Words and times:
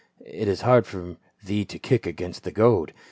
It 0.25 0.47
is 0.47 0.61
hard 0.61 0.87
for 0.87 1.17
thee 1.43 1.63
to 1.65 1.77
kick 1.77 2.07
against 2.07 2.41
the 2.43 2.51
goad. 2.51 2.91